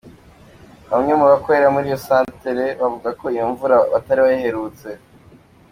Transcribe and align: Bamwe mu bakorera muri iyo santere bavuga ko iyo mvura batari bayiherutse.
Bamwe 0.91 1.13
mu 1.19 1.25
bakorera 1.31 1.67
muri 1.75 1.85
iyo 1.89 1.99
santere 2.05 2.65
bavuga 2.81 3.09
ko 3.19 3.25
iyo 3.35 3.45
mvura 3.51 3.75
batari 3.93 4.21
bayiherutse. 4.25 4.89